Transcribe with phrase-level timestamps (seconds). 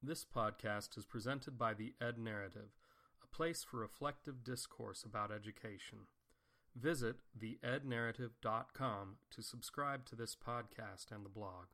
[0.00, 2.70] This podcast is presented by the Ed Narrative,
[3.20, 6.06] a place for reflective discourse about education.
[6.76, 11.66] Visit theednarrative.com to subscribe to this podcast and the blog.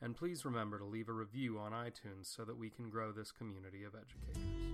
[0.00, 3.32] And please remember to leave a review on iTunes so that we can grow this
[3.32, 4.65] community of educators.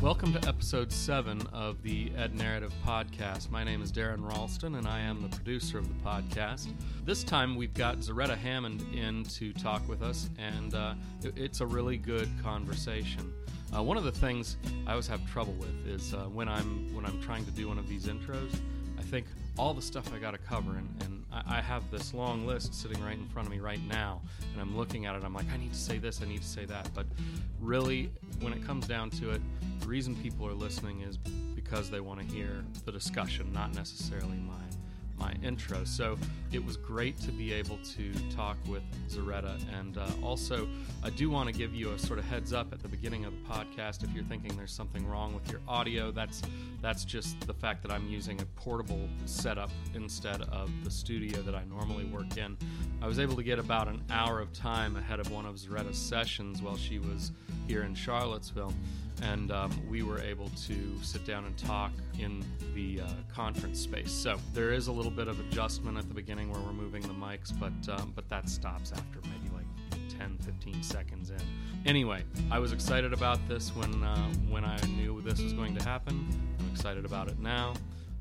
[0.00, 3.50] Welcome to episode 7 of the Ed Narrative podcast.
[3.50, 6.68] My name is Darren Ralston, and I am the producer of the podcast.
[7.04, 10.94] This time we've got Zaretta Hammond in to talk with us, and uh,
[11.34, 13.32] it's a really good conversation.
[13.76, 14.56] Uh, one of the things
[14.86, 17.76] I always have trouble with is uh, when I'm when I'm trying to do one
[17.76, 18.54] of these intros,
[19.00, 19.26] I think
[19.58, 22.72] all the stuff I got to cover, and, and I, I, have this long list
[22.74, 24.22] sitting right in front of me right now,
[24.52, 25.24] and I'm looking at it.
[25.24, 26.88] I'm like, I need to say this, I need to say that.
[26.94, 27.06] But
[27.60, 29.42] really, when it comes down to it,
[29.80, 31.16] the reason people are listening is
[31.56, 34.54] because they want to hear the discussion, not necessarily my
[35.18, 35.84] my intro.
[35.84, 36.16] So
[36.52, 39.58] it was great to be able to talk with Zaretta.
[39.78, 40.68] And uh, also,
[41.02, 43.32] I do want to give you a sort of heads up at the beginning of
[43.32, 44.04] the podcast.
[44.04, 46.42] If you're thinking there's something wrong with your audio, that's
[46.80, 51.54] that's just the fact that I'm using a portable setup instead of the studio that
[51.54, 52.56] I normally work in.
[53.02, 55.98] I was able to get about an hour of time ahead of one of Zaretta's
[55.98, 57.32] sessions while she was
[57.66, 58.72] here in Charlottesville
[59.22, 64.10] and um, we were able to sit down and talk in the uh, conference space.
[64.10, 67.08] So there is a little bit of adjustment at the beginning where we're moving the
[67.08, 71.40] mics, but um, but that stops after maybe like 10, 15 seconds in.
[71.86, 75.84] Anyway, I was excited about this when uh, when I knew this was going to
[75.84, 76.28] happen.
[76.58, 77.74] I'm excited about it now.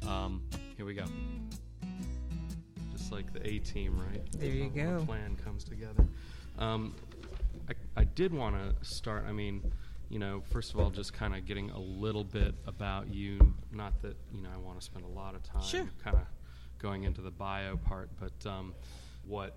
[0.08, 0.43] Um,
[0.75, 1.05] here we go.
[2.93, 4.21] Just like the A team, right?
[4.33, 4.99] There you go.
[4.99, 6.05] The plan comes together.
[6.59, 6.95] Um,
[7.69, 9.25] I, I did want to start.
[9.27, 9.61] I mean
[10.09, 13.53] you know, first of all, just kind of getting a little bit about you.
[13.71, 15.89] Not that you know I want to spend a lot of time sure.
[16.03, 16.25] kind of
[16.80, 18.73] going into the bio part, but um,
[19.25, 19.56] what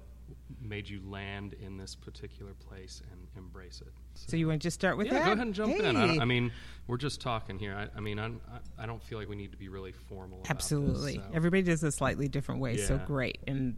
[0.60, 3.92] made you land in this particular place and embrace it.
[4.14, 5.18] So, so you want to just start with yeah, that?
[5.20, 5.88] go ahead and jump hey.
[5.88, 5.96] in.
[5.96, 6.52] I, I, mean,
[6.86, 7.74] we're just talking here.
[7.74, 8.40] I, I mean, I'm,
[8.78, 10.42] I, don't feel like we need to be really formal.
[10.48, 11.30] Absolutely, this, so.
[11.34, 12.76] everybody does a slightly different way.
[12.76, 12.86] Yeah.
[12.86, 13.76] So great, and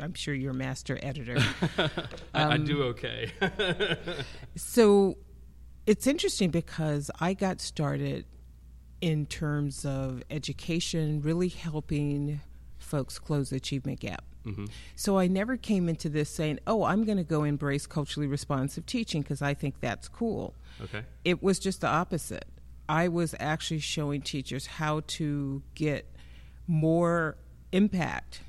[0.00, 1.38] I'm sure you're a master editor.
[1.78, 1.90] um,
[2.34, 3.32] I, I do okay.
[4.56, 5.16] so
[5.86, 8.26] it's interesting because I got started
[9.00, 12.40] in terms of education, really helping
[12.88, 14.24] folks close the achievement gap.
[14.44, 14.66] Mm-hmm.
[14.96, 18.86] So I never came into this saying, "Oh, I'm going to go embrace culturally responsive
[18.86, 21.02] teaching because I think that's cool." Okay.
[21.24, 22.46] It was just the opposite.
[22.88, 26.06] I was actually showing teachers how to get
[26.66, 27.36] more
[27.72, 28.40] impact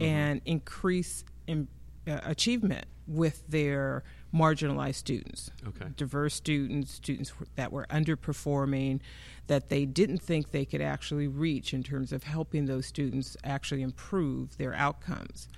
[0.00, 0.04] mm-hmm.
[0.04, 1.68] and increase in,
[2.06, 4.02] uh, achievement with their
[4.34, 5.86] marginalized students, okay.
[5.96, 9.00] diverse students, students that were underperforming,
[9.46, 13.82] that they didn't think they could actually reach in terms of helping those students actually
[13.82, 15.48] improve their outcomes.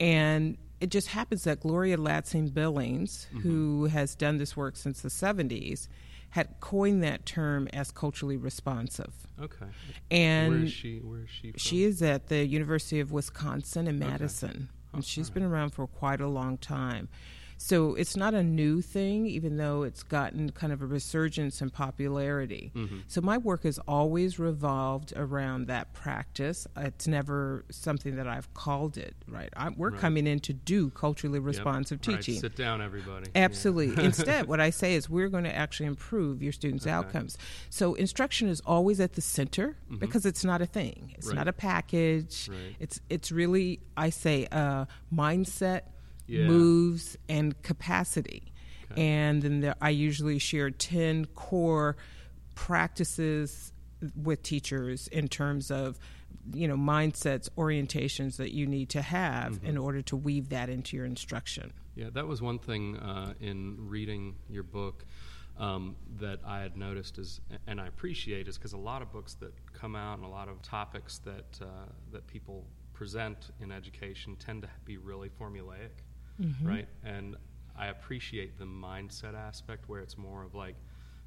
[0.00, 3.40] And it just happens that Gloria Ladson Billings, mm-hmm.
[3.40, 5.88] who has done this work since the 70s,
[6.30, 9.12] had coined that term as culturally responsive.
[9.40, 9.66] Okay.
[10.10, 10.98] And where is she?
[10.98, 11.50] Where is she?
[11.52, 11.58] From?
[11.58, 14.58] She is at the University of Wisconsin in Madison, okay.
[14.92, 15.34] oh, and she's right.
[15.34, 17.08] been around for quite a long time.
[17.60, 21.70] So it's not a new thing, even though it's gotten kind of a resurgence in
[21.70, 22.70] popularity.
[22.74, 22.98] Mm-hmm.
[23.08, 26.68] So my work has always revolved around that practice.
[26.76, 29.52] It's never something that I've called it, right?
[29.56, 30.00] I, we're right.
[30.00, 32.18] coming in to do culturally responsive yep.
[32.18, 32.34] teaching.
[32.36, 32.42] Right.
[32.42, 33.28] Sit down, everybody.
[33.34, 33.88] Absolutely.
[33.88, 34.00] Yeah.
[34.08, 36.92] Instead, what I say is we're going to actually improve your students' okay.
[36.92, 37.36] outcomes.
[37.70, 39.96] So instruction is always at the center mm-hmm.
[39.96, 41.12] because it's not a thing.
[41.18, 42.48] It's not a package.
[42.78, 45.82] It's it's really I say a mindset
[46.28, 46.46] yeah.
[46.46, 48.52] moves, and capacity.
[48.92, 49.06] Okay.
[49.06, 51.96] And then there, I usually share 10 core
[52.54, 53.72] practices
[54.14, 55.98] with teachers in terms of
[56.52, 59.66] you know mindsets orientations that you need to have mm-hmm.
[59.66, 63.76] in order to weave that into your instruction yeah that was one thing uh, in
[63.88, 65.04] reading your book
[65.58, 69.34] um, that I had noticed is, and I appreciate, is because a lot of books
[69.34, 71.66] that come out and a lot of topics that uh,
[72.12, 75.90] that people present in education tend to be really formulaic,
[76.40, 76.66] mm-hmm.
[76.66, 76.88] right?
[77.04, 77.36] And
[77.76, 80.76] I appreciate the mindset aspect where it's more of like,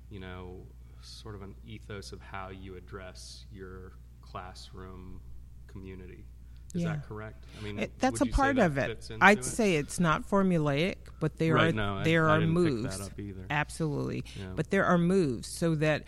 [0.09, 0.57] you know,
[1.01, 5.21] sort of an ethos of how you address your classroom
[5.67, 6.25] community.
[6.73, 6.89] Is yeah.
[6.93, 7.45] that correct?
[7.59, 9.11] I mean, it, that's a part of it.
[9.19, 9.45] I'd it?
[9.45, 13.09] say it's not formulaic, but there right, are no, there I, are I moves.
[13.49, 14.45] Absolutely, yeah.
[14.55, 16.05] but there are moves so that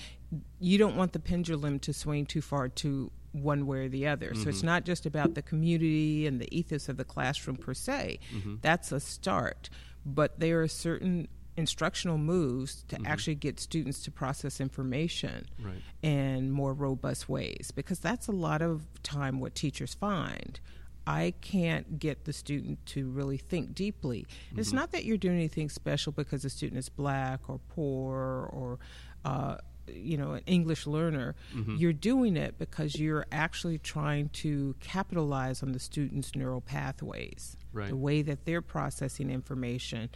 [0.60, 4.30] you don't want the pendulum to swing too far to one way or the other.
[4.30, 4.44] Mm-hmm.
[4.44, 4.68] So it's mm-hmm.
[4.68, 8.20] not just about the community and the ethos of the classroom per se.
[8.34, 8.56] Mm-hmm.
[8.62, 9.70] That's a start.
[10.06, 11.28] But there are certain
[11.58, 13.06] instructional moves to mm-hmm.
[13.06, 15.82] actually get students to process information right.
[16.02, 20.60] in more robust ways because that's a lot of time what teachers find
[21.06, 24.26] I can't get the student to really think deeply.
[24.50, 24.60] Mm-hmm.
[24.60, 28.80] It's not that you're doing anything special because the student is black or poor or
[29.26, 29.58] uh,
[29.88, 31.76] you know an english learner mm-hmm.
[31.76, 37.90] you're doing it because you're actually trying to capitalize on the student's neural pathways right.
[37.90, 40.10] the way that they're processing information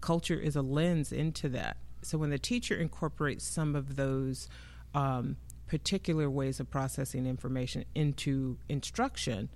[0.00, 4.48] culture is a lens into that so when the teacher incorporates some of those
[4.94, 5.36] um,
[5.68, 9.48] particular ways of processing information into instruction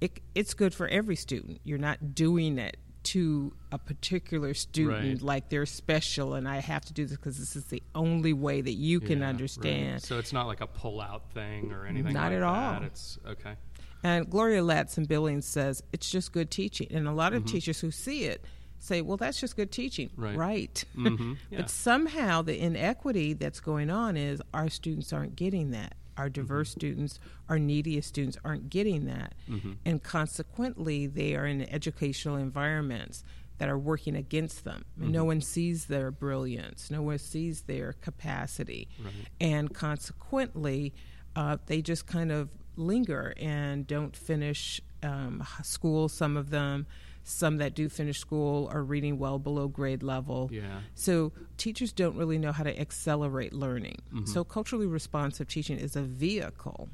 [0.00, 5.22] it, it's good for every student you're not doing it to a particular student right.
[5.22, 8.60] like they're special and I have to do this because this is the only way
[8.60, 9.92] that you can yeah, understand.
[9.92, 10.02] Right.
[10.02, 12.46] So it's not like a pull out thing or anything not like at that.
[12.46, 12.82] all.
[12.82, 13.54] It's okay.
[14.02, 16.88] And Gloria Ladson Billings says it's just good teaching.
[16.90, 17.52] And a lot of mm-hmm.
[17.52, 18.44] teachers who see it
[18.78, 20.10] say, well, that's just good teaching.
[20.16, 20.36] Right.
[20.36, 20.84] right.
[20.96, 21.34] Mm-hmm.
[21.50, 21.58] Yeah.
[21.58, 26.70] but somehow the inequity that's going on is our students aren't getting that our diverse
[26.70, 26.80] mm-hmm.
[26.80, 29.34] students, our neediest students aren't getting that.
[29.48, 29.72] Mm-hmm.
[29.86, 33.24] And consequently, they are in educational environments
[33.58, 34.84] that are working against them.
[35.00, 35.12] Mm-hmm.
[35.12, 38.88] No one sees their brilliance, no one sees their capacity.
[39.02, 39.12] Right.
[39.40, 40.94] And consequently,
[41.34, 46.86] uh, they just kind of linger and don't finish um, school, some of them.
[47.28, 50.48] Some that do finish school are reading well below grade level.
[50.50, 50.80] Yeah.
[50.94, 53.98] So teachers don't really know how to accelerate learning.
[54.12, 54.24] Mm-hmm.
[54.24, 56.88] So culturally responsive teaching is a vehicle.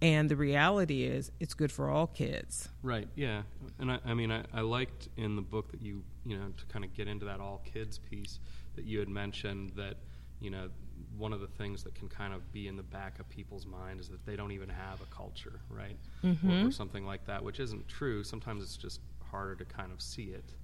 [0.00, 2.68] And the reality is, it's good for all kids.
[2.84, 3.08] Right.
[3.16, 3.42] Yeah.
[3.80, 6.66] And I, I mean, I, I liked in the book that you, you know, to
[6.66, 8.38] kind of get into that all kids piece
[8.76, 9.96] that you had mentioned that,
[10.38, 10.68] you know,
[11.16, 13.98] one of the things that can kind of be in the back of people's mind
[13.98, 15.96] is that they don't even have a culture, right?
[16.22, 16.64] Mm-hmm.
[16.64, 18.22] Or, or, something like that, which isn't true.
[18.22, 20.54] Sometimes it's just harder to kind of see it,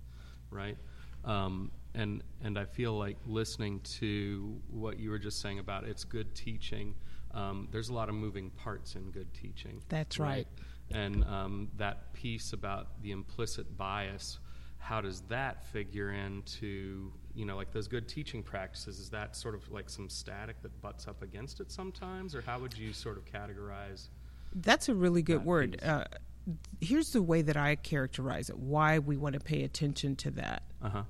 [0.50, 0.76] right?
[1.25, 6.05] Um, and and I feel like listening to what you were just saying about it's
[6.05, 6.94] good teaching.
[7.32, 9.82] Um, there's a lot of moving parts in good teaching.
[9.88, 10.46] That's right.
[10.90, 10.96] right.
[10.96, 14.38] And um, that piece about the implicit bias,
[14.78, 18.99] how does that figure into you know like those good teaching practices?
[18.99, 22.58] Is that sort of like some static that butts up against it sometimes, or how
[22.58, 24.08] would you sort of categorize?
[24.55, 25.81] That's a really good word.
[25.82, 26.05] Uh,
[26.84, 28.58] here's the way that I characterize it.
[28.58, 30.62] Why we want to pay attention to that.
[30.82, 31.02] Uh-huh.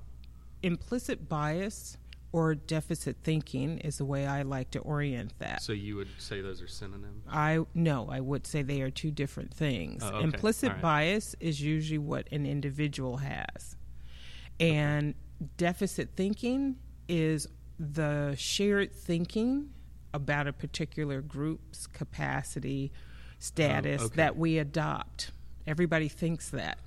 [0.63, 1.97] Implicit bias
[2.31, 5.61] or deficit thinking is the way I like to orient that.
[5.61, 7.23] So you would say those are synonyms?
[7.29, 10.03] I no, I would say they are two different things.
[10.03, 10.23] Oh, okay.
[10.25, 10.81] Implicit right.
[10.81, 13.77] bias is usually what an individual has.
[14.59, 15.49] And okay.
[15.55, 16.75] deficit thinking
[17.07, 17.47] is
[17.79, 19.69] the shared thinking
[20.13, 22.91] about a particular group's capacity
[23.39, 24.15] status oh, okay.
[24.15, 25.31] that we adopt.
[25.67, 26.79] Everybody thinks that.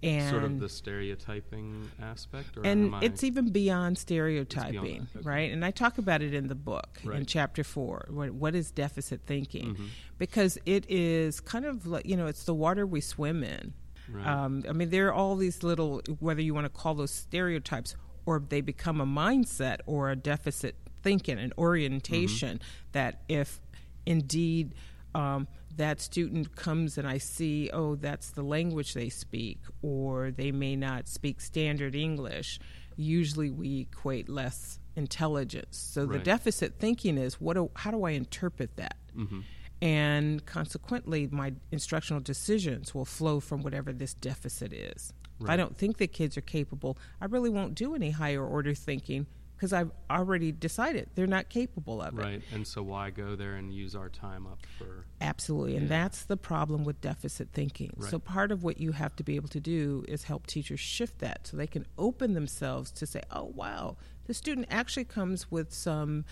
[0.00, 5.28] And sort of the stereotyping aspect, and it's even beyond stereotyping, beyond okay.
[5.28, 5.52] right?
[5.52, 7.18] And I talk about it in the book right.
[7.18, 8.06] in chapter four.
[8.08, 9.74] What, what is deficit thinking?
[9.74, 9.86] Mm-hmm.
[10.16, 13.72] Because it is kind of like you know, it's the water we swim in.
[14.08, 14.24] Right.
[14.24, 17.96] Um, I mean, there are all these little, whether you want to call those stereotypes
[18.24, 22.88] or they become a mindset or a deficit thinking, an orientation mm-hmm.
[22.92, 23.60] that if
[24.06, 24.74] indeed
[25.14, 30.52] um, that student comes and I see, oh, that's the language they speak, or they
[30.52, 32.60] may not speak standard English,
[32.96, 35.78] usually we equate less intelligence.
[35.78, 36.18] So right.
[36.18, 37.54] the deficit thinking is, what?
[37.54, 38.96] Do, how do I interpret that?
[39.16, 39.40] Mm-hmm.
[39.80, 45.12] And consequently, my instructional decisions will flow from whatever this deficit is.
[45.38, 45.46] Right.
[45.46, 48.74] If I don't think the kids are capable, I really won't do any higher order
[48.74, 49.26] thinking
[49.58, 52.22] because I've already decided they're not capable of it.
[52.22, 55.04] Right, and so why go there and use our time up for.
[55.20, 55.80] Absolutely, yeah.
[55.80, 57.92] and that's the problem with deficit thinking.
[57.96, 58.08] Right.
[58.08, 61.18] So, part of what you have to be able to do is help teachers shift
[61.18, 63.96] that so they can open themselves to say, oh, wow,
[64.26, 66.24] the student actually comes with some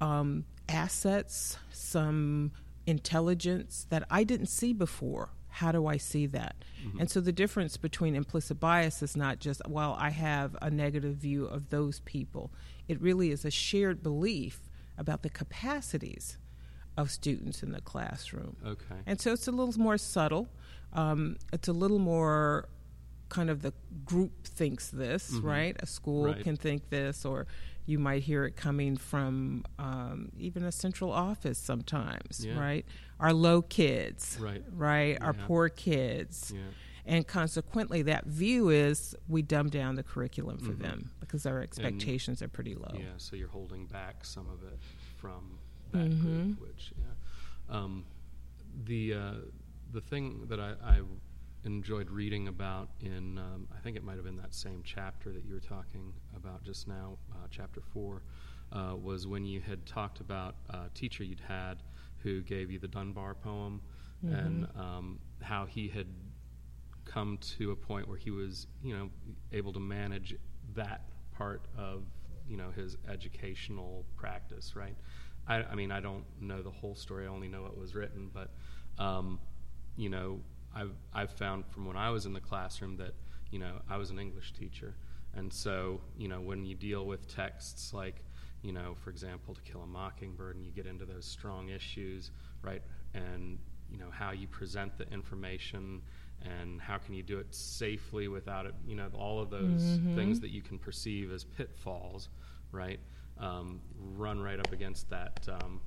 [0.00, 2.52] um, assets, some
[2.86, 6.56] intelligence that I didn't see before how do I see that?
[6.84, 6.98] Mm-hmm.
[6.98, 11.14] And so the difference between implicit bias is not just, well, I have a negative
[11.14, 12.50] view of those people.
[12.88, 14.68] It really is a shared belief
[14.98, 16.38] about the capacities
[16.96, 18.56] of students in the classroom.
[18.66, 18.96] Okay.
[19.06, 20.48] And so it's a little more subtle.
[20.92, 22.68] Um, it's a little more
[23.28, 23.72] kind of the
[24.04, 25.46] group thinks this, mm-hmm.
[25.46, 25.76] right?
[25.80, 26.42] A school right.
[26.42, 27.46] can think this, or
[27.86, 32.58] you might hear it coming from um, even a central office sometimes, yeah.
[32.58, 32.86] right?
[33.20, 34.62] Our low kids, right?
[34.72, 35.18] Right?
[35.18, 35.26] Yeah.
[35.26, 36.52] Our poor kids.
[36.54, 36.60] Yeah.
[37.06, 40.82] And consequently, that view is we dumb down the curriculum for mm-hmm.
[40.82, 42.94] them because our expectations and, are pretty low.
[42.94, 44.78] Yeah, so you're holding back some of it
[45.16, 45.58] from
[45.92, 46.52] that mm-hmm.
[46.52, 47.76] group, which, yeah.
[47.76, 48.06] Um,
[48.84, 49.32] the, uh,
[49.92, 51.00] the thing that I, I
[51.64, 55.44] enjoyed reading about in, um, I think it might have been that same chapter that
[55.44, 58.22] you were talking about just now, uh, chapter four,
[58.72, 61.82] uh, was when you had talked about a teacher you'd had
[62.22, 63.80] who gave you the Dunbar poem
[64.24, 64.34] mm-hmm.
[64.34, 66.06] and um, how he had
[67.04, 69.10] come to a point where he was, you know,
[69.52, 70.34] able to manage
[70.74, 71.02] that
[71.36, 72.04] part of,
[72.48, 74.96] you know, his educational practice, right?
[75.46, 77.26] I, I mean, I don't know the whole story.
[77.26, 78.50] I only know what was written, but,
[78.98, 79.38] um,
[79.96, 80.40] you know,
[80.74, 83.14] I've, I've found from when I was in the classroom that,
[83.50, 84.94] you know, I was an English teacher.
[85.34, 88.22] And so, you know, when you deal with texts like,
[88.62, 92.30] you know, for example, To Kill a Mockingbird, and you get into those strong issues,
[92.62, 92.82] right?
[93.14, 93.58] And,
[93.90, 96.00] you know, how you present the information
[96.42, 100.14] and how can you do it safely without it, you know, all of those mm-hmm.
[100.14, 102.28] things that you can perceive as pitfalls,
[102.72, 103.00] right?
[103.38, 103.80] Um,
[104.16, 105.80] run right up against that, um,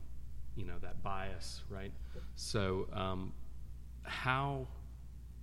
[0.56, 1.92] you know, that bias, right?
[2.36, 3.34] So, um,
[4.04, 4.68] how,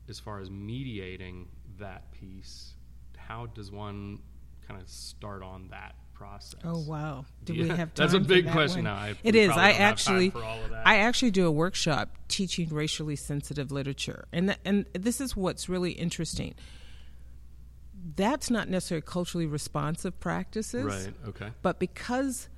[0.08, 2.74] as far as mediating that piece,
[3.16, 4.20] how does one
[4.66, 6.60] kind of start on that process?
[6.64, 7.24] Oh wow!
[7.44, 8.84] Do yeah, we have That's a big that question.
[8.84, 9.50] Now, I, it is.
[9.50, 10.32] I actually,
[10.84, 15.68] I actually do a workshop teaching racially sensitive literature, and th- and this is what's
[15.68, 16.54] really interesting.
[18.16, 21.14] That's not necessarily culturally responsive practices, right?
[21.28, 21.48] Okay.
[21.62, 22.48] But because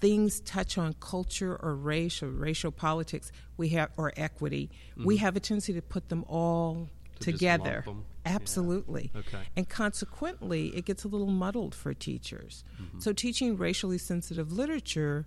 [0.00, 5.04] things touch on culture or race or racial politics, we have or equity, mm-hmm.
[5.04, 6.88] we have a tendency to put them all
[7.20, 7.84] to together.
[8.24, 9.10] Absolutely.
[9.14, 9.20] Yeah.
[9.20, 9.42] Okay.
[9.56, 12.64] And consequently, it gets a little muddled for teachers.
[12.80, 13.00] Mm-hmm.
[13.00, 15.26] So, teaching racially sensitive literature,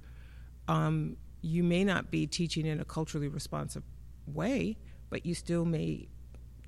[0.68, 3.84] um, you may not be teaching in a culturally responsive
[4.28, 4.78] way,
[5.10, 6.08] but you still may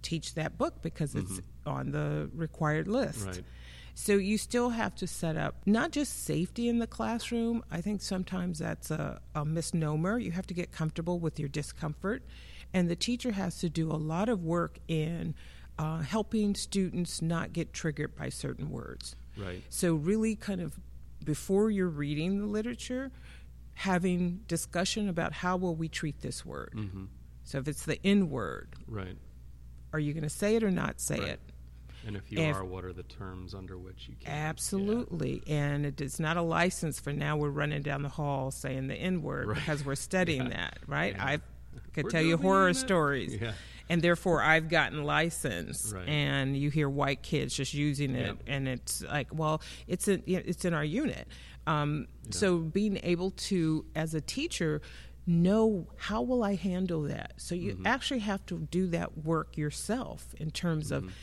[0.01, 1.70] teach that book because it's mm-hmm.
[1.70, 3.25] on the required list.
[3.25, 3.42] Right.
[3.95, 7.63] So you still have to set up not just safety in the classroom.
[7.71, 10.17] I think sometimes that's a, a misnomer.
[10.17, 12.23] You have to get comfortable with your discomfort
[12.73, 15.35] and the teacher has to do a lot of work in
[15.77, 19.15] uh, helping students not get triggered by certain words.
[19.38, 19.62] Right.
[19.69, 20.79] So, really, kind of
[21.23, 23.12] before you're reading the literature,
[23.75, 26.73] having discussion about how will we treat this word.
[26.75, 27.05] Mm-hmm.
[27.43, 29.17] So, if it's the N word, right,
[29.93, 31.29] are you going to say it or not say right.
[31.29, 31.39] it?
[32.05, 34.31] And if you and are, what are the terms under which you can?
[34.31, 35.41] Absolutely.
[35.45, 35.55] Yeah.
[35.55, 38.95] And it is not a license for now we're running down the hall saying the
[38.95, 39.55] N word right.
[39.55, 40.57] because we're studying yeah.
[40.57, 41.15] that, right?
[41.15, 41.25] Yeah.
[41.25, 41.41] I've
[41.93, 42.75] could We're tell you horror it.
[42.75, 43.39] stories.
[43.89, 46.07] And therefore, I've gotten licensed, right.
[46.07, 50.65] and you hear white kids just using it, and it's like, well, it's in it's
[50.65, 51.27] in our unit.
[51.67, 52.07] Um.
[52.29, 54.81] So being able to, as a teacher,
[55.27, 57.33] know how will I handle that.
[57.38, 57.88] So you mm-hmm.
[57.88, 61.07] actually have to do that work yourself in terms mm-hmm.
[61.07, 61.13] of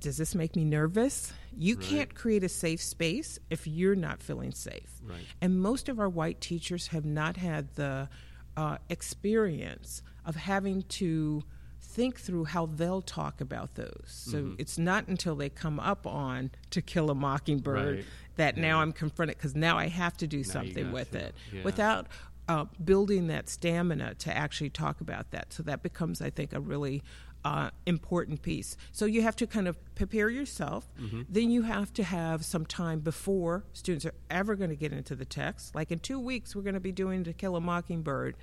[0.00, 1.32] does this make me nervous?
[1.56, 1.84] You right.
[1.84, 5.00] can't create a safe space if you're not feeling safe.
[5.02, 5.26] Right.
[5.40, 8.08] And most of our white teachers have not had the
[8.56, 11.44] uh, experience of having to
[11.80, 14.04] think through how they'll talk about those.
[14.06, 14.54] So mm-hmm.
[14.58, 18.04] it's not until they come up on To Kill a Mockingbird right.
[18.36, 18.62] that yeah.
[18.62, 21.18] now I'm confronted because now I have to do now something with to.
[21.18, 21.62] it yeah.
[21.64, 22.06] without
[22.48, 25.52] uh, building that stamina to actually talk about that.
[25.52, 27.02] So that becomes, I think, a really
[27.44, 28.76] uh, important piece.
[28.92, 30.88] So you have to kind of prepare yourself.
[31.00, 31.22] Mm-hmm.
[31.28, 35.14] Then you have to have some time before students are ever going to get into
[35.14, 35.74] the text.
[35.74, 38.36] Like in two weeks, we're going to be doing To Kill a Mockingbird.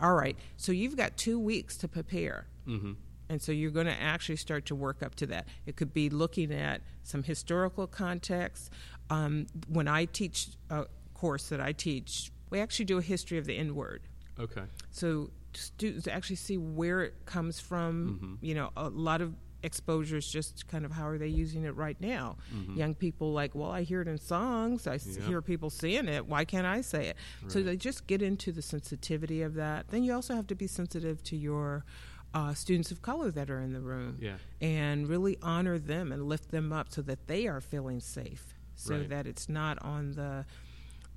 [0.00, 2.46] All right, so you've got two weeks to prepare.
[2.66, 2.92] Mm-hmm.
[3.28, 5.48] And so you're going to actually start to work up to that.
[5.66, 8.70] It could be looking at some historical context.
[9.08, 13.46] Um, when I teach a course that I teach, we actually do a history of
[13.46, 14.02] the N word.
[14.38, 14.64] Okay.
[14.90, 18.18] So students to actually see where it comes from.
[18.20, 18.44] Mm-hmm.
[18.44, 19.34] You know, a lot of
[19.64, 22.76] exposures just kind of how are they using it right now mm-hmm.
[22.76, 25.22] young people like well i hear it in songs i yep.
[25.26, 27.50] hear people saying it why can't i say it right.
[27.50, 30.66] so they just get into the sensitivity of that then you also have to be
[30.66, 31.84] sensitive to your
[32.34, 34.34] uh, students of color that are in the room yeah.
[34.60, 38.96] and really honor them and lift them up so that they are feeling safe so
[38.96, 39.08] right.
[39.08, 40.44] that it's not on the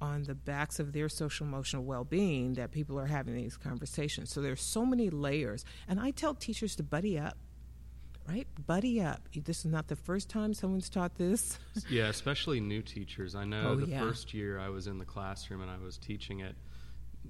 [0.02, 4.32] on the backs of their social emotional well-being that people are having these conversations.
[4.32, 5.66] So there's so many layers.
[5.88, 7.38] And i tell teachers to buddy up
[8.28, 8.48] right?
[8.66, 9.22] Buddy up.
[9.34, 11.60] This is not the first time someone's taught this.
[11.90, 13.36] Yeah especially new teachers.
[13.36, 14.00] I know oh, the yeah.
[14.00, 16.56] first year i was in the classroom and i was teaching it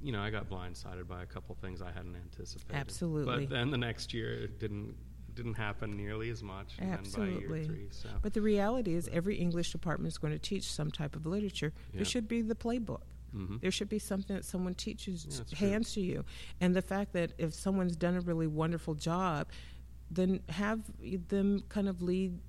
[0.02, 2.76] you know i got blindsided by a couple things i hadn't anticipated.
[2.76, 3.46] Absolutely.
[3.46, 4.96] But then the next year it didn't
[5.38, 6.76] didn't happen nearly as much.
[6.82, 7.66] Absolutely.
[7.66, 8.10] Three, so.
[8.22, 11.72] But the reality is, every English department is going to teach some type of literature.
[11.92, 11.98] Yeah.
[11.98, 13.04] There should be the playbook.
[13.36, 13.58] Mm-hmm.
[13.62, 16.02] There should be something that someone teaches, yeah, hands true.
[16.02, 16.26] to you.
[16.60, 19.48] And the fact that if someone's done a really wonderful job,
[20.10, 20.80] then have
[21.30, 22.40] them kind of lead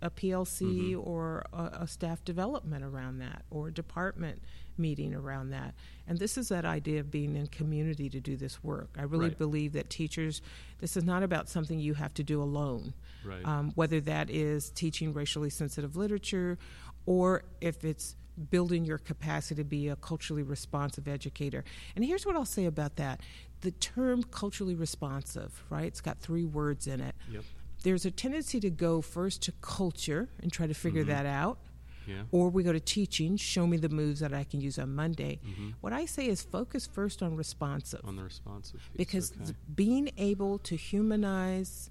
[0.00, 1.08] a PLC mm-hmm.
[1.08, 4.42] or a, a, staff development around that or a department
[4.78, 5.74] meeting around that.
[6.06, 8.90] And this is that idea of being in community to do this work.
[8.98, 9.38] I really right.
[9.38, 10.42] believe that teachers,
[10.80, 12.94] this is not about something you have to do alone.
[13.24, 13.44] Right.
[13.44, 16.58] Um, whether that is teaching racially sensitive literature
[17.06, 18.16] or if it's
[18.50, 21.64] building your capacity to be a culturally responsive educator.
[21.94, 23.20] And here's what I'll say about that
[23.60, 25.84] the term culturally responsive, right?
[25.84, 27.14] It's got three words in it.
[27.30, 27.44] Yep
[27.82, 31.10] there's a tendency to go first to culture and try to figure mm-hmm.
[31.10, 31.58] that out.
[32.06, 32.22] Yeah.
[32.32, 35.38] Or we go to teaching, show me the moves that I can use on Monday.
[35.46, 35.70] Mm-hmm.
[35.80, 38.00] What I say is focus first on responsive.
[38.04, 38.80] On the responsive.
[38.80, 38.96] Piece.
[38.96, 39.52] Because okay.
[39.72, 41.90] being able to humanize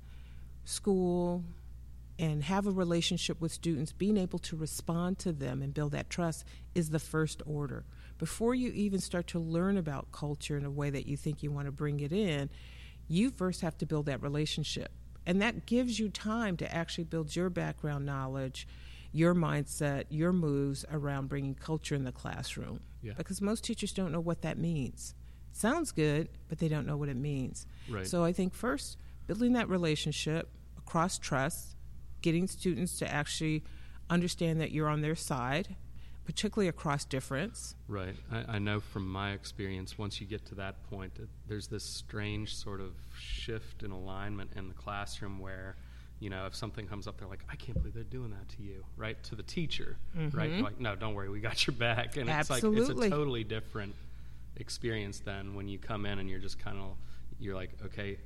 [0.66, 1.44] school
[2.20, 6.10] and have a relationship with students, being able to respond to them and build that
[6.10, 6.46] trust
[6.76, 7.86] is the first order.
[8.18, 11.52] Before you even start to learn about culture in a way that you think you
[11.52, 12.50] want to bring it in,
[13.08, 14.92] you first have to build that relationship.
[15.26, 18.68] And that gives you time to actually build your background knowledge,
[19.12, 22.82] your mindset, your moves around bringing culture in the classroom.
[23.02, 23.14] Yeah.
[23.18, 25.16] Because most teachers don't know what that means.
[25.52, 27.68] Sounds good, but they don't know what it means.
[27.90, 28.08] Right.
[28.08, 28.98] So I think first,
[29.28, 31.76] building that relationship across trust,
[32.22, 33.64] getting students to actually
[34.10, 35.76] understand that you're on their side
[36.26, 37.76] particularly across difference.
[37.88, 38.16] Right.
[38.32, 41.14] I, I, know from my experience, once you get to that point,
[41.48, 45.76] there's this strange sort of shift in alignment in the classroom where,
[46.20, 48.64] you know, if something comes up, they're like, I can't believe they're doing that to
[48.64, 49.22] you, right?
[49.24, 50.38] To the teacher, mm-hmm.
[50.38, 50.62] right?
[50.62, 52.18] Like, no, don't worry, we got your back.
[52.18, 52.80] And Absolutely.
[52.80, 53.96] it's like, it's a totally different
[54.58, 56.96] experience than when you come in and you're just kind of,
[57.40, 58.18] you're like, okay,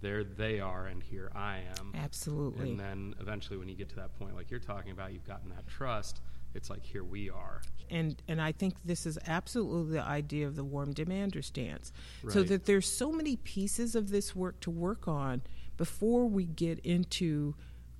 [0.00, 1.92] there they are and here I am.
[1.94, 2.70] Absolutely.
[2.70, 5.50] And then eventually when you get to that point like you're talking about, you've gotten
[5.50, 6.20] that trust,
[6.54, 7.62] it's like here we are.
[7.90, 11.92] And and I think this is absolutely the idea of the warm demander stance.
[12.22, 12.32] Right.
[12.32, 15.42] So that there's so many pieces of this work to work on
[15.76, 17.54] before we get into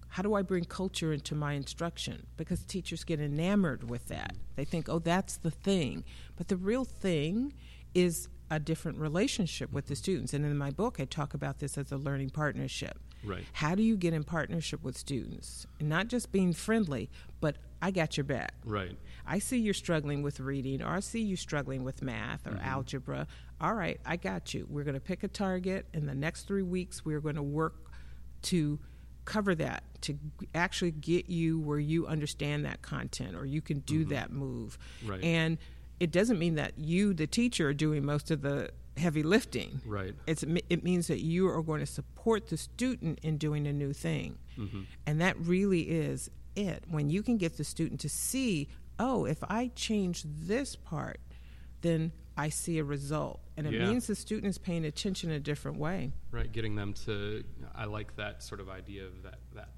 [0.08, 2.26] how do I bring culture into my instruction?
[2.36, 4.36] Because teachers get enamored with that.
[4.56, 6.04] They think, oh, that's the thing.
[6.36, 7.54] But the real thing
[7.94, 10.34] is a different relationship with the students.
[10.34, 12.98] And in my book, I talk about this as a learning partnership.
[13.24, 13.44] Right.
[13.52, 15.66] How do you get in partnership with students?
[15.78, 17.10] And not just being friendly,
[17.40, 18.54] but I got your back.
[18.64, 18.96] Right.
[19.26, 22.64] I see you're struggling with reading, or I see you struggling with math or mm-hmm.
[22.64, 23.26] algebra.
[23.60, 24.66] All right, I got you.
[24.68, 25.86] We're going to pick a target.
[25.92, 27.92] In the next three weeks, we're going to work
[28.42, 28.78] to
[29.24, 30.18] cover that, to
[30.54, 34.14] actually get you where you understand that content or you can do mm-hmm.
[34.14, 34.78] that move.
[35.04, 35.22] Right.
[35.22, 35.58] And
[36.00, 39.80] it doesn't mean that you, the teacher, are doing most of the heavy lifting.
[39.86, 40.14] Right.
[40.26, 43.92] It's, it means that you are going to support the student in doing a new
[43.92, 44.38] thing.
[44.58, 44.82] Mm-hmm.
[45.06, 46.84] And that really is it.
[46.88, 51.20] When you can get the student to see, oh, if I change this part,
[51.80, 53.40] then I see a result.
[53.56, 53.86] And it yeah.
[53.86, 56.12] means the student is paying attention a different way.
[56.30, 59.70] Right, getting them to, I like that sort of idea of that, that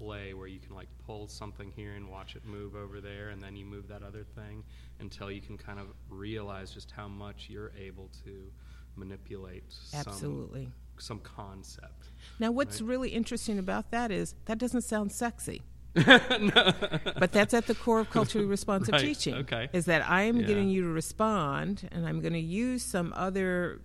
[0.00, 3.42] play where you can like pull something here and watch it move over there and
[3.42, 4.64] then you move that other thing
[4.98, 8.50] until you can kind of realize just how much you're able to
[8.96, 10.64] manipulate absolutely
[10.96, 12.08] some, some concept
[12.38, 12.88] now what's right?
[12.88, 15.62] really interesting about that is that doesn't sound sexy
[15.96, 16.06] no.
[17.18, 19.02] but that's at the core of culturally responsive right.
[19.02, 19.68] teaching okay.
[19.72, 20.46] is that i am yeah.
[20.46, 23.80] getting you to respond and i'm going to use some other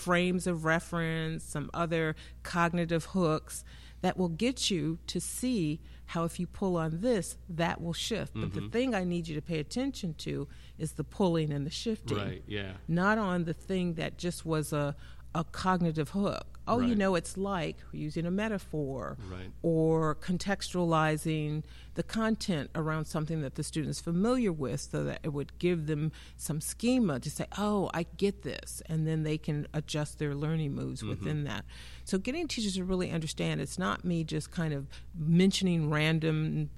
[0.00, 3.64] frames of reference some other cognitive hooks
[4.00, 8.32] that will get you to see how if you pull on this, that will shift.
[8.32, 8.40] Mm-hmm.
[8.40, 8.70] But the mm-hmm.
[8.70, 12.16] thing I need you to pay attention to is the pulling and the shifting.
[12.16, 12.72] Right, yeah.
[12.88, 14.96] Not on the thing that just was a,
[15.34, 16.46] a cognitive hook.
[16.66, 16.88] Oh, right.
[16.88, 19.50] you know, it's like using a metaphor right.
[19.62, 21.64] or contextualizing
[21.94, 25.86] the content around something that the student is familiar with so that it would give
[25.86, 28.82] them some schema to say, oh, I get this.
[28.86, 31.10] And then they can adjust their learning moves mm-hmm.
[31.10, 31.64] within that.
[32.04, 34.86] So getting teachers to really understand it's not me just kind of
[35.18, 36.70] mentioning random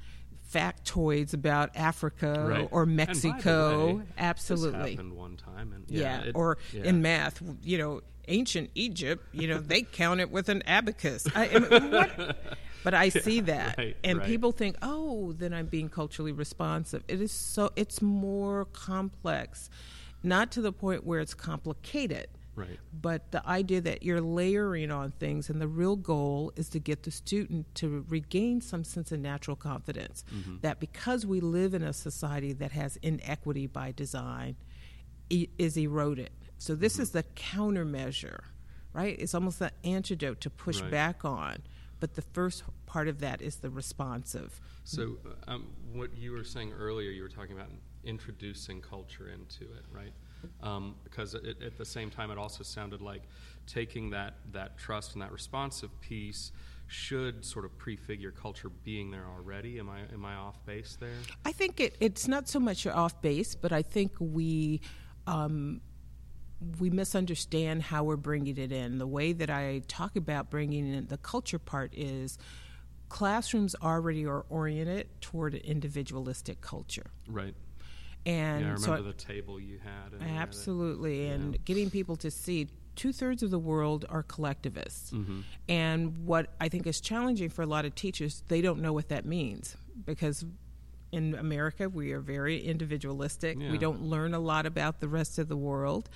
[0.53, 2.69] factoids about Africa right.
[2.71, 3.97] or Mexico.
[3.97, 4.91] Way, Absolutely.
[4.93, 5.73] happened one time.
[5.73, 6.85] And, yeah, yeah it, or yeah.
[6.85, 11.27] in math, you know, ancient Egypt, you know, they count it with an abacus.
[11.35, 12.35] I, I mean,
[12.85, 14.27] but I see that, right, and right.
[14.27, 17.03] people think, oh, then I'm being culturally responsive.
[17.09, 17.71] It is so.
[17.77, 19.71] It's more complex,
[20.23, 22.29] not to the point where it's complicated.
[22.55, 22.79] Right.
[22.93, 27.05] But the idea that you're layering on things, and the real goal is to get
[27.05, 30.23] the student to regain some sense of natural confidence.
[30.35, 30.57] Mm-hmm.
[30.61, 34.57] That because we live in a society that has inequity by design,
[35.31, 36.31] is eroded.
[36.63, 37.03] So this mm-hmm.
[37.03, 38.45] is the countermeasure,
[38.93, 39.17] right?
[39.19, 40.93] It's almost the antidote to push right.
[40.93, 41.59] back on.
[41.99, 44.61] But the first part of that is the responsive.
[44.85, 45.17] So,
[45.49, 47.67] um, what you were saying earlier, you were talking about
[48.05, 50.13] introducing culture into it, right?
[50.63, 53.23] Um, because it, at the same time, it also sounded like
[53.67, 56.53] taking that that trust and that responsive piece
[56.87, 59.81] should sort of prefigure culture being there already.
[59.81, 61.11] Am I am I off base there?
[61.45, 64.81] I think it, it's not so much off base, but I think we.
[65.27, 65.81] Um,
[66.79, 68.99] we misunderstand how we're bringing it in.
[68.99, 72.39] The way that I talk about bringing in the culture part is
[73.09, 77.07] classrooms already are oriented toward an individualistic culture.
[77.29, 77.55] Right.
[78.25, 80.27] And yeah, I remember so the table you had.
[80.39, 85.11] absolutely, and getting people to see two thirds of the world are collectivists.
[85.11, 85.41] Mm-hmm.
[85.69, 89.09] And what I think is challenging for a lot of teachers, they don't know what
[89.09, 90.45] that means because
[91.13, 93.59] in America, we are very individualistic.
[93.61, 93.71] Yeah.
[93.71, 96.09] We don't learn a lot about the rest of the world,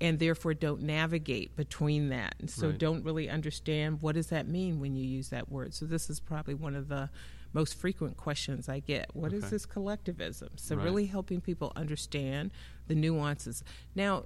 [0.00, 2.36] and therefore don't navigate between that.
[2.38, 2.78] And so, right.
[2.78, 5.74] don't really understand what does that mean when you use that word.
[5.74, 7.10] So, this is probably one of the
[7.52, 9.10] most frequent questions I get.
[9.12, 9.38] What okay.
[9.38, 10.50] is this collectivism?
[10.56, 10.84] So, right.
[10.84, 12.52] really helping people understand
[12.86, 13.64] the nuances.
[13.96, 14.24] Now,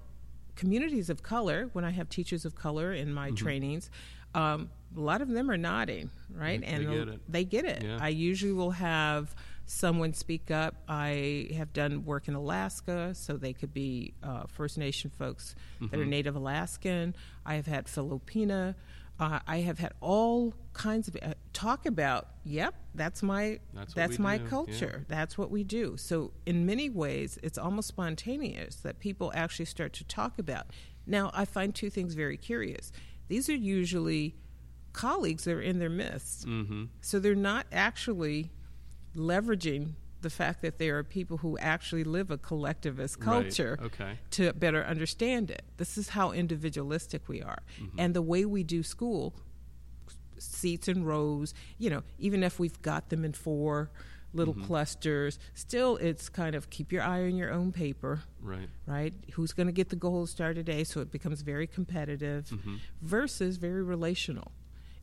[0.57, 3.37] communities of color, when I have teachers of color in my mm-hmm.
[3.37, 3.91] trainings,
[4.35, 6.61] um, a lot of them are nodding, right?
[6.61, 7.21] They, and they get it.
[7.29, 7.83] They get it.
[7.83, 7.99] Yeah.
[8.01, 9.35] I usually will have
[9.69, 10.75] someone speak up.
[10.89, 15.89] I have done work in Alaska, so they could be uh, First Nation folks mm-hmm.
[15.89, 16.11] that are mm-hmm.
[16.11, 17.15] Native Alaskan.
[17.45, 18.75] I have had Filipina.
[19.21, 22.29] Uh, I have had all kinds of uh, talk about.
[22.45, 24.47] Yep, that's my that's, that's my do.
[24.47, 24.97] culture.
[25.01, 25.17] Yeah.
[25.17, 25.97] That's what we do.
[25.97, 30.67] So in many ways, it's almost spontaneous that people actually start to talk about.
[31.07, 32.93] Now, I find two things very curious.
[33.29, 34.35] These are usually
[34.93, 36.85] colleagues that are in their midst, mm-hmm.
[37.03, 38.51] so they're not actually
[39.17, 43.87] leveraging the fact that there are people who actually live a collectivist culture right.
[43.87, 44.19] okay.
[44.33, 45.63] to better understand it.
[45.77, 47.63] This is how individualistic we are.
[47.81, 48.01] Mm-hmm.
[48.01, 49.35] And the way we do school,
[50.39, 53.91] seats and rows, you know, even if we've got them in four
[54.35, 54.65] little mm-hmm.
[54.65, 58.23] clusters, still it's kind of keep your eye on your own paper.
[58.43, 58.69] Right.
[58.87, 59.15] Right?
[59.35, 60.85] Who's going to get the gold star today?
[60.85, 62.77] So it becomes very competitive mm-hmm.
[63.03, 64.53] versus very relational.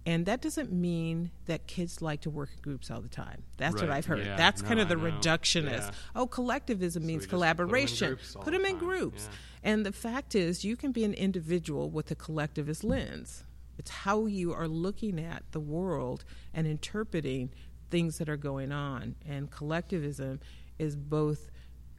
[0.06, 3.42] And that doesn't mean that kids like to work in groups all the time.
[3.58, 3.84] That's right.
[3.84, 4.20] what I've heard.
[4.20, 4.36] Yeah.
[4.36, 5.88] That's no, kind of the reductionist.
[5.88, 5.92] Yeah.
[6.16, 8.18] Oh, collectivism so means collaboration.
[8.42, 9.28] Put them in groups.
[9.30, 9.72] Yeah.
[9.72, 13.44] And the fact is, you can be an individual with a collectivist lens.
[13.80, 17.50] It's how you are looking at the world and interpreting
[17.90, 19.16] things that are going on.
[19.28, 20.40] And collectivism
[20.78, 21.50] is both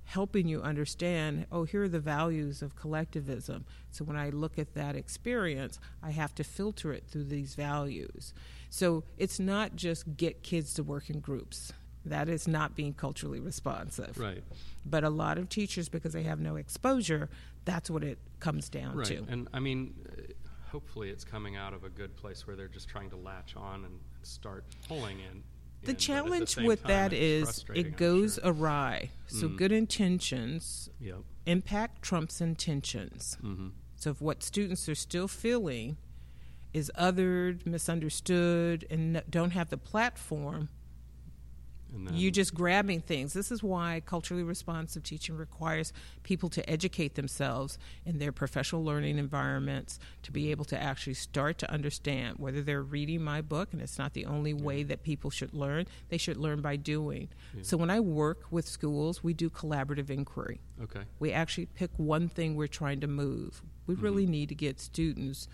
[0.07, 3.65] helping you understand oh, here are the values of collectivism.
[3.91, 8.33] So when I look at that experience, I have to filter it through these values.
[8.71, 11.73] So it's not just get kids to work in groups.
[12.05, 14.17] That is not being culturally responsive.
[14.17, 14.45] Right.
[14.85, 17.29] But a lot of teachers, because they have no exposure,
[17.65, 19.07] that's what it comes down right.
[19.09, 19.27] to.
[19.29, 19.95] And I mean,
[20.71, 23.85] hopefully it's coming out of a good place where they're just trying to latch on
[23.85, 25.43] and start pulling in
[25.83, 28.53] the challenge the with that is it goes sure.
[28.53, 29.11] awry.
[29.27, 29.57] So mm.
[29.57, 31.19] good intentions yep.
[31.47, 33.37] impact trumps intentions.
[33.43, 33.69] Mm-hmm.
[33.97, 35.97] So if what students are still feeling
[36.73, 40.69] is othered, misunderstood, and don't have the platform
[42.13, 43.33] you just grabbing things.
[43.33, 49.19] This is why culturally responsive teaching requires people to educate themselves in their professional learning
[49.19, 53.81] environments to be able to actually start to understand whether they're reading my book, and
[53.81, 55.87] it's not the only way that people should learn.
[56.09, 57.29] They should learn by doing.
[57.55, 57.63] Yeah.
[57.63, 60.61] So when I work with schools, we do collaborative inquiry.
[60.83, 61.03] Okay.
[61.19, 63.63] We actually pick one thing we're trying to move.
[63.87, 64.05] We mm-hmm.
[64.05, 65.49] really need to get students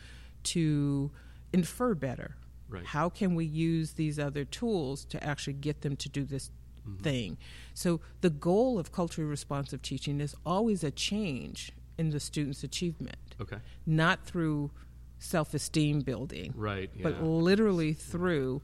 [0.45, 1.11] to
[1.53, 2.37] infer better
[2.73, 2.85] Right.
[2.85, 6.51] How can we use these other tools to actually get them to do this
[6.89, 7.03] mm-hmm.
[7.03, 7.39] thing?
[7.75, 13.17] So the goal of culturally responsive teaching is always a change in the student's achievement.
[13.41, 13.59] Okay.
[13.87, 14.71] Not through
[15.19, 16.55] self-esteem building.
[16.57, 16.91] Right.
[16.97, 17.03] Yeah.
[17.05, 18.63] But literally through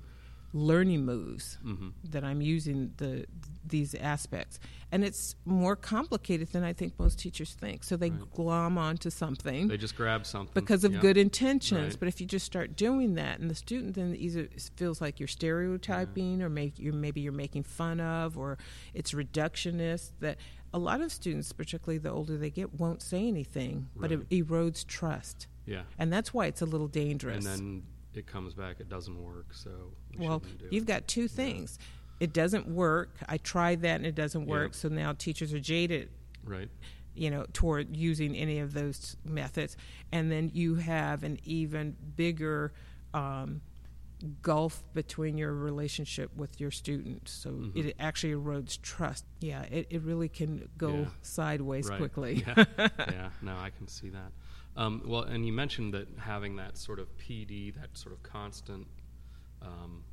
[0.53, 1.89] learning moves mm-hmm.
[2.11, 3.27] that I'm using the
[3.67, 4.59] these aspects.
[4.91, 7.85] And it's more complicated than I think most teachers think.
[7.85, 8.31] So they right.
[8.33, 9.69] glom onto something.
[9.69, 11.03] They just grab something because of yep.
[11.03, 11.91] good intentions.
[11.91, 12.01] Right.
[12.01, 15.27] But if you just start doing that, and the student then either feels like you're
[15.27, 16.47] stereotyping, yeah.
[16.47, 18.57] or make you maybe you're making fun of, or
[18.95, 20.13] it's reductionist.
[20.21, 20.39] That
[20.73, 24.11] a lot of students, particularly the older they get, won't say anything, right.
[24.11, 25.47] but it erodes trust.
[25.67, 27.45] Yeah, and that's why it's a little dangerous.
[27.45, 27.83] And then
[28.19, 29.47] it comes back, it doesn't work.
[29.53, 29.71] So
[30.17, 31.79] we well, you've got two things.
[31.81, 31.87] Yeah.
[32.21, 33.11] It doesn't work.
[33.29, 34.75] I tried that and it doesn't work.
[34.75, 36.11] So now teachers are jaded.
[36.45, 36.69] Right.
[37.15, 39.77] You know, toward using any of those methods,
[40.13, 42.73] and then you have an even bigger
[43.13, 43.61] um,
[44.43, 47.33] gulf between your relationship with your students.
[47.33, 47.89] So mm-hmm.
[47.89, 49.25] it actually erodes trust.
[49.41, 51.07] Yeah, it, it really can go yeah.
[51.23, 51.99] sideways right.
[51.99, 52.45] quickly.
[52.47, 52.65] yeah.
[52.79, 54.33] yeah, no, I can see that.
[54.79, 58.87] Um, well, and you mentioned that having that sort of PD, that sort of constant
[59.61, 60.05] um,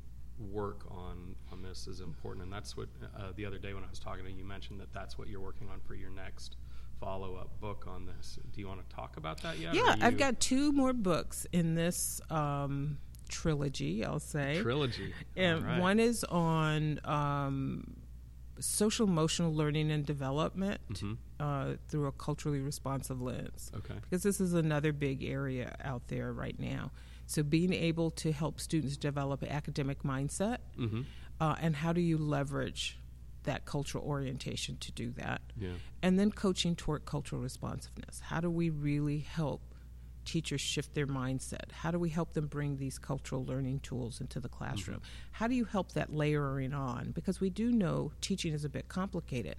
[0.52, 3.88] work on on this is important, and that's what uh, the other day when I
[3.88, 6.56] was talking to you, you mentioned that that's what you're working on for your next
[6.98, 8.40] follow-up book on this.
[8.52, 9.74] Do you want to talk about that yet?
[9.74, 12.98] Yeah, I've got two more books in this um,
[13.28, 14.04] trilogy.
[14.04, 15.80] I'll say trilogy, and right.
[15.80, 17.96] one is on um,
[18.58, 21.14] social emotional learning and development mm-hmm.
[21.40, 23.70] uh, through a culturally responsive lens.
[23.76, 23.94] Okay.
[24.00, 26.90] Because this is another big area out there right now.
[27.26, 31.02] So being able to help students develop an academic mindset, mm-hmm.
[31.40, 32.98] uh, and how do you leverage
[33.42, 35.40] that cultural orientation to do that?
[35.58, 35.70] Yeah.
[36.02, 38.20] And then coaching toward cultural responsiveness.
[38.20, 39.65] How do we really help
[40.26, 41.72] teachers shift their mindset?
[41.72, 44.98] How do we help them bring these cultural learning tools into the classroom?
[44.98, 45.32] Mm-hmm.
[45.32, 47.12] How do you help that layering on?
[47.12, 49.56] Because we do know teaching is a bit complicated.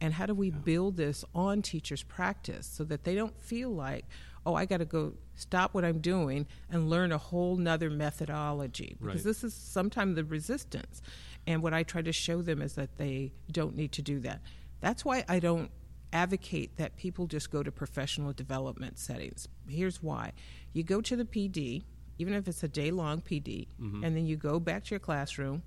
[0.00, 0.56] And how do we yeah.
[0.56, 4.04] build this on teachers' practice so that they don't feel like,
[4.44, 8.96] oh, I got to go stop what I'm doing and learn a whole nother methodology?
[9.00, 9.24] Because right.
[9.24, 11.02] this is sometimes the resistance.
[11.46, 14.40] And what I try to show them is that they don't need to do that.
[14.80, 15.70] That's why I don't
[16.12, 19.48] advocate that people just go to professional development settings.
[19.68, 20.32] Here's why
[20.72, 21.84] you go to the PD,
[22.18, 24.04] even if it's a day long PD, mm-hmm.
[24.04, 25.62] and then you go back to your classroom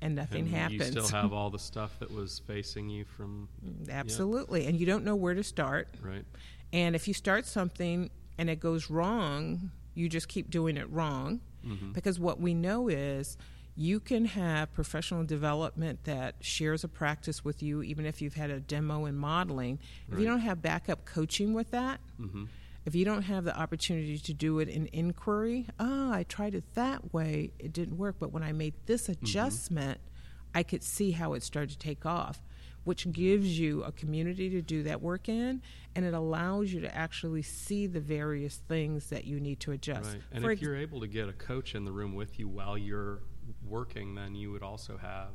[0.00, 0.94] and nothing and happens.
[0.94, 3.48] You still have all the stuff that was facing you from.
[3.90, 4.62] Absolutely.
[4.62, 4.68] Yeah.
[4.68, 5.88] And you don't know where to start.
[6.02, 6.24] Right.
[6.72, 11.40] And if you start something and it goes wrong, you just keep doing it wrong.
[11.66, 11.92] Mm-hmm.
[11.92, 13.38] Because what we know is
[13.76, 18.50] you can have professional development that shares a practice with you, even if you've had
[18.50, 19.78] a demo in modeling.
[20.08, 20.14] Right.
[20.14, 22.44] If you don't have backup coaching with that, mm-hmm.
[22.84, 26.64] if you don't have the opportunity to do it in inquiry, oh, I tried it
[26.74, 28.16] that way, it didn't work.
[28.20, 29.24] But when I made this mm-hmm.
[29.24, 30.58] adjustment, mm-hmm.
[30.58, 32.40] I could see how it started to take off,
[32.84, 35.62] which gives you a community to do that work in,
[35.96, 40.12] and it allows you to actually see the various things that you need to adjust.
[40.12, 40.22] Right.
[40.30, 42.46] And For if ex- you're able to get a coach in the room with you
[42.46, 43.18] while you're
[43.74, 45.30] working, then you would also have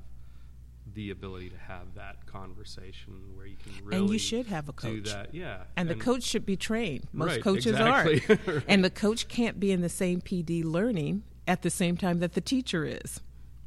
[0.93, 4.73] the ability to have that conversation where you can really and you should have a
[4.73, 5.04] coach.
[5.04, 5.63] do that yeah.
[5.75, 7.08] And, and the coach should be trained.
[7.13, 8.23] Most right, coaches exactly.
[8.28, 8.63] are right.
[8.67, 12.34] and the coach can't be in the same pd learning at the same time that
[12.34, 13.19] the teacher is.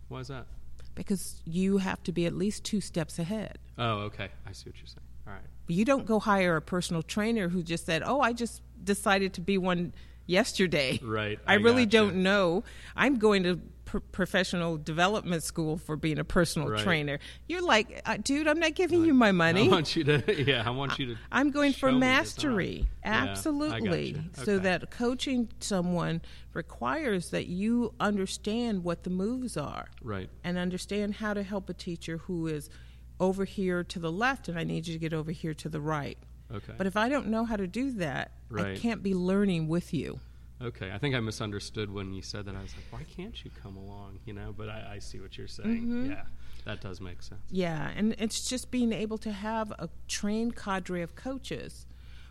[0.08, 0.46] Why is that?
[0.94, 3.58] Because you have to be at least two steps ahead.
[3.78, 4.30] Oh okay.
[4.46, 5.06] I see what you're saying.
[5.26, 5.42] All right.
[5.68, 9.40] You don't go hire a personal trainer who just said oh i just decided to
[9.40, 9.92] be one
[10.26, 10.98] yesterday.
[11.02, 11.98] Right i, I really gotcha.
[11.98, 12.64] don't know.
[12.96, 16.82] I'm going to professional development school for being a personal right.
[16.82, 17.18] trainer.
[17.48, 19.66] You're like, uh, dude, I'm not giving you my money.
[19.66, 21.16] I want you to, yeah, I want you to.
[21.30, 24.12] I'm going for mastery, absolutely.
[24.12, 24.44] Yeah, okay.
[24.44, 31.16] So that coaching someone requires that you understand what the moves are, right, and understand
[31.16, 32.70] how to help a teacher who is
[33.20, 35.80] over here to the left, and I need you to get over here to the
[35.80, 36.18] right.
[36.52, 36.74] Okay.
[36.76, 38.76] But if I don't know how to do that, right.
[38.76, 40.20] I can't be learning with you.
[40.62, 42.54] Okay, I think I misunderstood when you said that.
[42.54, 44.20] I was like, why can't you come along?
[44.24, 45.82] You know, but I, I see what you're saying.
[45.82, 46.10] Mm-hmm.
[46.12, 46.22] Yeah,
[46.64, 47.40] that does make sense.
[47.50, 51.86] Yeah, and it's just being able to have a trained cadre of coaches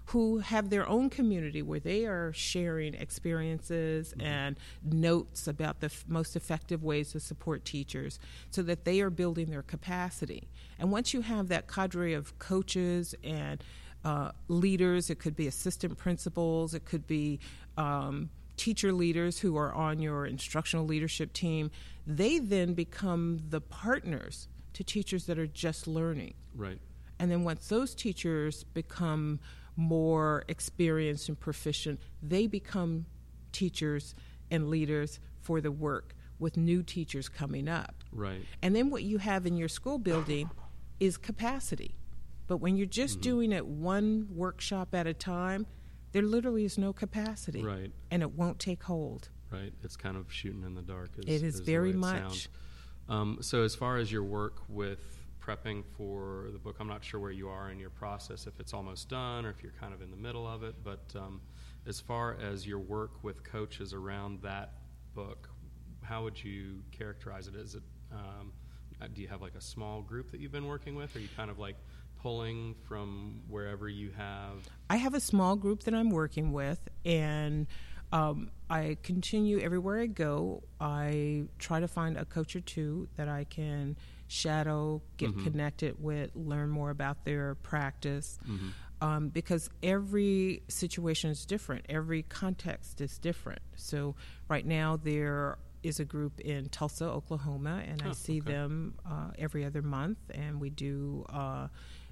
[0.06, 4.28] who have their own community where they are sharing experiences mm-hmm.
[4.28, 9.10] and notes about the f- most effective ways to support teachers so that they are
[9.10, 10.50] building their capacity.
[10.80, 13.64] And once you have that cadre of coaches and
[14.04, 17.40] uh, leaders, it could be assistant principals, it could be
[17.78, 21.72] um, teacher leaders who are on your instructional leadership team,
[22.06, 26.34] they then become the partners to teachers that are just learning.
[26.56, 26.80] Right.
[27.20, 29.40] And then once those teachers become
[29.76, 33.06] more experienced and proficient, they become
[33.52, 34.16] teachers
[34.50, 38.04] and leaders for the work with new teachers coming up.
[38.12, 38.42] Right.
[38.62, 40.50] And then what you have in your school building
[41.00, 41.96] is capacity.
[42.52, 43.30] But when you're just mm-hmm.
[43.30, 45.66] doing it one workshop at a time,
[46.12, 47.64] there literally is no capacity.
[47.64, 47.94] Right.
[48.12, 49.30] And it won't take hold.
[49.50, 49.72] Right.
[49.84, 51.12] It's kind of shooting in the dark.
[51.18, 52.50] Is, it is, is very it much.
[53.08, 55.00] Um, so, as far as your work with
[55.40, 58.74] prepping for the book, I'm not sure where you are in your process, if it's
[58.74, 60.76] almost done or if you're kind of in the middle of it.
[60.84, 61.40] But um,
[61.88, 64.74] as far as your work with coaches around that
[65.16, 65.48] book,
[66.02, 67.56] how would you characterize it?
[67.56, 68.52] Is it um,
[69.02, 71.16] uh, do you have like a small group that you've been working with?
[71.16, 71.76] Or are you kind of like
[72.22, 74.70] pulling from wherever you have?
[74.90, 77.68] I have a small group that I'm working with, and
[78.12, 80.64] um, I continue everywhere I go.
[80.80, 85.44] I try to find a coach or two that I can shadow, get mm-hmm.
[85.44, 88.38] connected with, learn more about their practice.
[88.48, 88.70] Mm-hmm.
[89.04, 93.62] Um, because every situation is different, every context is different.
[93.76, 94.16] So,
[94.48, 98.52] right now, there is a group in Tulsa, Oklahoma, and oh, I see okay.
[98.52, 101.68] them uh, every other month, and we do uh,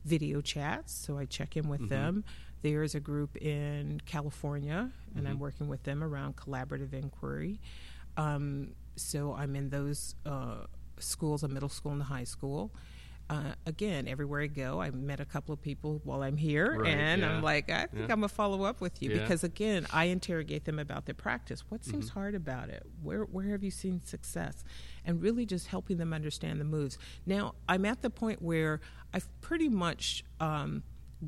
[0.06, 1.90] video chats, so I check in with mm-hmm.
[1.90, 2.24] them.
[2.62, 5.32] There's a group in California, and mm-hmm.
[5.32, 7.62] I'm working with them around collaborative inquiry.
[8.18, 10.66] Um, so I'm in those uh,
[11.00, 12.72] schools, a middle school and a high school.
[13.30, 16.89] Uh, again, everywhere I go, I met a couple of people while I'm here, right,
[16.89, 17.30] and yeah.
[17.30, 18.13] I'm like, I think yeah.
[18.13, 19.22] I'm gonna follow up with you yeah.
[19.22, 21.63] because again, I interrogate them about their practice.
[21.70, 22.20] What seems mm-hmm.
[22.20, 22.84] hard about it?
[23.04, 24.63] Where where have you seen success?
[25.06, 26.98] And really just helping them understand the moves.
[27.28, 28.82] Now, I'm at the point where
[29.13, 30.82] I've pretty much um,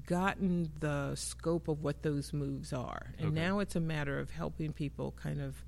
[0.08, 3.40] gotten the scope of what those moves are, and okay.
[3.40, 5.64] now it's a matter of helping people kind of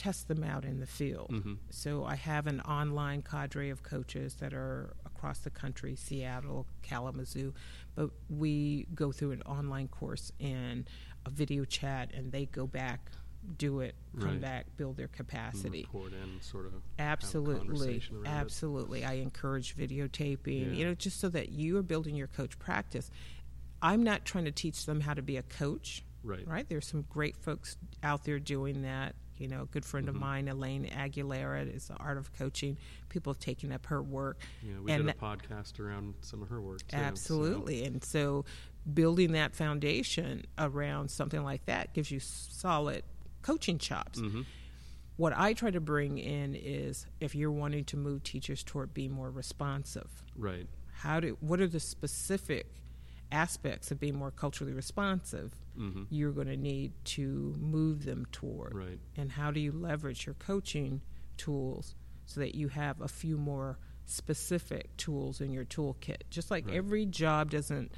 [0.00, 1.30] test them out in the field.
[1.30, 1.54] Mm-hmm.
[1.68, 7.52] So I have an online cadre of coaches that are across the country, Seattle, Kalamazoo,
[7.94, 10.88] but we go through an online course and
[11.26, 13.10] a video chat, and they go back
[13.56, 14.40] do it, come right.
[14.40, 15.86] back, build their capacity.
[15.92, 16.72] In, sort of.
[16.98, 19.02] Absolutely, absolutely.
[19.02, 19.08] It.
[19.08, 20.66] I encourage videotaping.
[20.66, 20.78] Yeah.
[20.78, 23.10] You know, just so that you are building your coach practice.
[23.82, 26.04] I'm not trying to teach them how to be a coach.
[26.22, 26.46] Right.
[26.46, 26.68] Right.
[26.68, 29.14] There's some great folks out there doing that.
[29.40, 30.16] You know, a good friend mm-hmm.
[30.16, 32.76] of mine, Elena Aguilar, is the art of coaching.
[33.08, 34.38] People have taken up her work.
[34.62, 36.86] Yeah, we and did a podcast around some of her work.
[36.86, 37.86] Too, absolutely, so.
[37.86, 38.44] and so
[38.92, 43.02] building that foundation around something like that gives you solid
[43.42, 44.20] coaching chops.
[44.20, 44.42] Mm-hmm.
[45.16, 49.12] What I try to bring in is if you're wanting to move teachers toward being
[49.12, 50.22] more responsive.
[50.36, 50.66] Right.
[50.92, 52.66] How do what are the specific
[53.32, 56.02] aspects of being more culturally responsive mm-hmm.
[56.10, 58.74] you're going to need to move them toward?
[58.74, 58.98] Right.
[59.16, 61.00] And how do you leverage your coaching
[61.36, 61.94] tools
[62.26, 66.22] so that you have a few more specific tools in your toolkit?
[66.30, 66.76] Just like right.
[66.76, 67.92] every job doesn't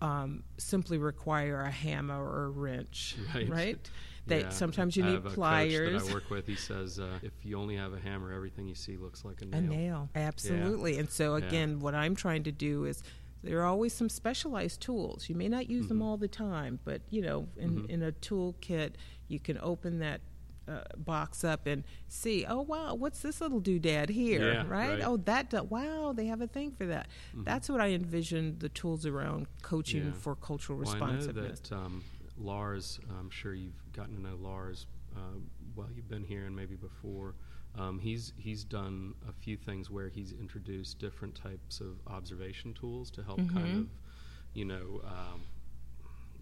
[0.00, 3.48] um, simply require a hammer or a wrench, right?
[3.48, 3.90] right?
[4.28, 4.48] That yeah.
[4.50, 6.04] sometimes you I need pliers.
[6.04, 8.76] that I work with, he says, uh, if you only have a hammer, everything you
[8.76, 9.58] see looks like a nail.
[9.58, 10.92] A nail, absolutely.
[10.92, 11.00] Yeah.
[11.00, 11.76] And so again, yeah.
[11.78, 13.02] what I'm trying to do is
[13.42, 15.28] there are always some specialized tools.
[15.28, 15.98] You may not use mm-hmm.
[15.98, 17.90] them all the time, but you know, in, mm-hmm.
[17.90, 18.92] in a toolkit,
[19.28, 20.20] you can open that
[20.68, 24.90] uh, box up and see, oh wow, what's this little doodad here, yeah, right?
[24.90, 25.02] right?
[25.02, 27.08] Oh, that do- wow, they have a thing for that.
[27.30, 27.44] Mm-hmm.
[27.44, 30.12] That's what I envision the tools around coaching yeah.
[30.12, 31.60] for cultural well, responsiveness.
[31.70, 32.04] I know that um,
[32.38, 35.38] Lars, I'm sure you've gotten to know Lars uh,
[35.74, 37.34] while you've been here and maybe before.
[37.78, 43.10] Um, he's he's done a few things where he's introduced different types of observation tools
[43.12, 43.56] to help mm-hmm.
[43.56, 43.86] kind of,
[44.52, 45.40] you know, um,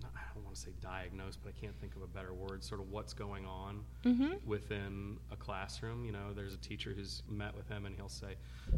[0.04, 2.64] I don't want to say diagnose, but I can't think of a better word.
[2.64, 4.34] Sort of what's going on mm-hmm.
[4.44, 6.04] within a classroom.
[6.04, 8.34] You know, there's a teacher who's met with him, and he'll say,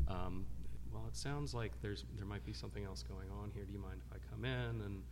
[0.09, 0.45] um,
[0.93, 3.65] "Well, it sounds like there's there might be something else going on here.
[3.65, 5.03] Do you mind if I come in?" and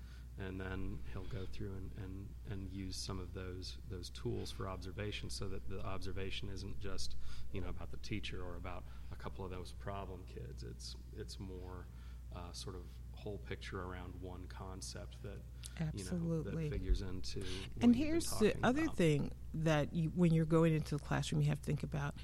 [0.47, 4.69] and then he'll go through and, and, and use some of those those tools for
[4.69, 7.17] observation so that the observation isn't just
[7.53, 10.65] you know about the teacher or about a couple of those problem kids.
[10.69, 11.87] It's it's more
[12.35, 15.43] uh, sort of whole picture around one concept that
[15.79, 17.43] absolutely you know, that figures into
[17.83, 18.97] and here's the other about.
[18.97, 22.15] thing that you, when you're going into the classroom you have to think about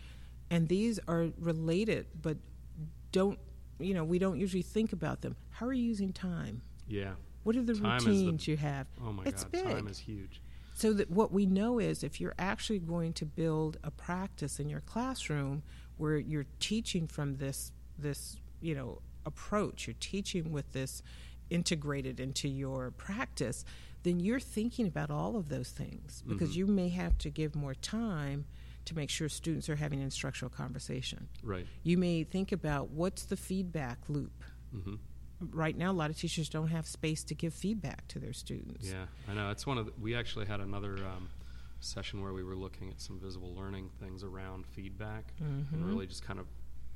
[0.50, 2.38] and these are related but
[3.12, 3.38] don't
[3.78, 5.36] you know we don't usually think about them.
[5.50, 6.62] How are you using time?
[6.88, 7.12] Yeah
[7.46, 8.88] what are the time routines the, you have?
[9.00, 9.64] Oh my it's God, big.
[9.64, 10.42] time is huge.
[10.74, 14.68] So that what we know is if you're actually going to build a practice in
[14.68, 15.62] your classroom
[15.96, 21.02] where you're teaching from this this you know approach, you're teaching with this
[21.48, 23.64] integrated into your practice,
[24.02, 26.58] then you're thinking about all of those things because mm-hmm.
[26.58, 28.44] you may have to give more time
[28.86, 31.28] to make sure students are having instructional conversation.
[31.44, 31.66] Right.
[31.84, 34.44] You may think about what's the feedback loop.
[34.74, 34.94] Mm-hmm
[35.40, 38.88] right now a lot of teachers don't have space to give feedback to their students.
[38.88, 39.50] Yeah, I know.
[39.50, 41.28] It's one of the, we actually had another um,
[41.80, 45.74] session where we were looking at some visible learning things around feedback mm-hmm.
[45.74, 46.46] and really just kind of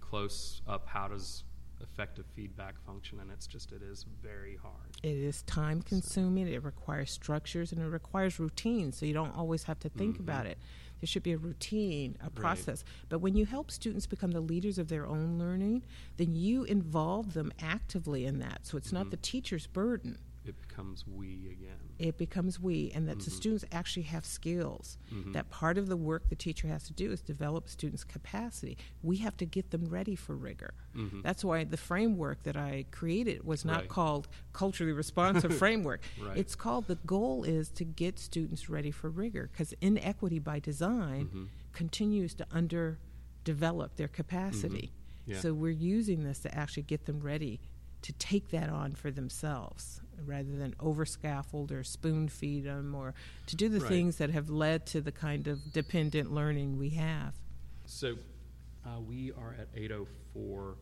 [0.01, 1.45] close up how does
[1.83, 6.53] effective feedback function and it's just it is very hard it is time consuming so.
[6.53, 10.25] it requires structures and it requires routines so you don't always have to think mm-hmm.
[10.25, 10.59] about it
[11.01, 12.85] there should be a routine, a process.
[12.87, 13.09] Right.
[13.09, 15.83] But when you help students become the leaders of their own learning,
[16.17, 18.61] then you involve them actively in that.
[18.67, 18.97] So it's mm-hmm.
[18.97, 20.19] not the teacher's burden
[20.51, 21.79] it becomes we again.
[21.99, 23.25] It becomes we, and that mm-hmm.
[23.25, 24.99] the students actually have skills.
[25.13, 25.33] Mm-hmm.
[25.33, 28.77] That part of the work the teacher has to do is develop students' capacity.
[29.03, 30.75] We have to get them ready for rigor.
[30.97, 31.23] Mm-hmm.
[31.23, 33.89] That's why the framework that I created was not right.
[33.89, 36.01] called culturally responsive framework.
[36.21, 36.37] Right.
[36.37, 41.27] It's called the goal is to get students ready for rigor because inequity by design
[41.27, 41.45] mm-hmm.
[41.73, 44.91] continues to underdevelop their capacity.
[44.91, 45.33] Mm-hmm.
[45.33, 45.39] Yeah.
[45.39, 47.61] So we're using this to actually get them ready
[48.03, 53.15] to take that on for themselves rather than over scaffold or spoon feed them or
[53.47, 53.89] to do the right.
[53.89, 57.35] things that have led to the kind of dependent learning we have.
[57.87, 58.17] So
[58.85, 60.77] uh, we are at 804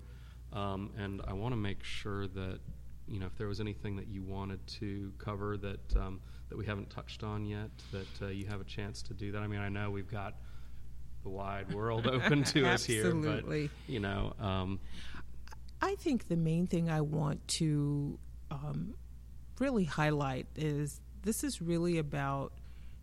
[0.53, 2.61] um, and I want to make sure that
[3.07, 6.65] you know if there was anything that you wanted to cover that um, that we
[6.65, 9.43] haven't touched on yet that uh, you have a chance to do that.
[9.43, 10.35] I mean I know we've got
[11.23, 13.45] the wide world open to us here, but
[13.87, 14.81] you know um,
[15.81, 18.19] I think the main thing I want to
[18.51, 18.95] um,
[19.61, 22.53] really highlight is this is really about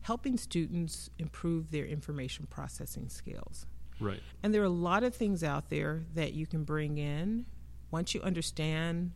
[0.01, 3.65] helping students improve their information processing skills.
[3.99, 4.21] Right.
[4.43, 7.45] And there are a lot of things out there that you can bring in
[7.91, 9.11] once you understand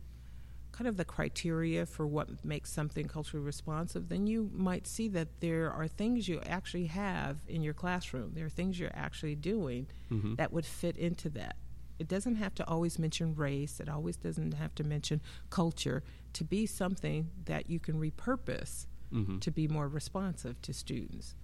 [0.72, 5.28] kind of the criteria for what makes something culturally responsive, then you might see that
[5.40, 8.32] there are things you actually have in your classroom.
[8.34, 10.36] There are things you're actually doing mm-hmm.
[10.36, 11.56] that would fit into that.
[11.98, 15.20] It doesn't have to always mention race, it always doesn't have to mention
[15.50, 16.02] culture
[16.34, 19.38] to be something that you can repurpose mm-hmm.
[19.38, 21.34] to be more responsive to students.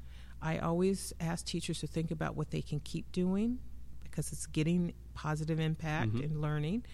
[0.41, 3.59] I always ask teachers to think about what they can keep doing
[4.03, 6.25] because it's getting positive impact mm-hmm.
[6.25, 6.85] in learning.